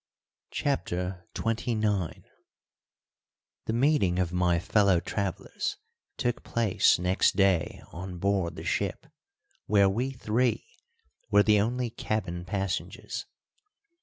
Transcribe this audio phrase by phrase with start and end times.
[0.49, 2.23] CHAPTER XXIX
[3.67, 5.77] The meeting of my fellow travellers
[6.17, 9.05] took place next day on board the ship,
[9.67, 10.65] where we three
[11.29, 13.27] were the only cabin passengers.